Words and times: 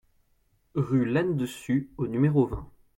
Rue 0.73 1.05
Lanne-Dessus 1.05 1.91
au 1.97 2.07
numéro 2.07 2.47
vingt 2.47 2.67